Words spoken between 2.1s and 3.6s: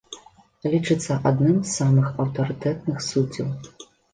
аўтарытэтных суддзяў.